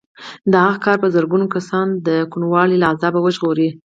[0.51, 3.69] د هغه کار به زرګونه کسان د کوڼوالي له عذابه وژغوري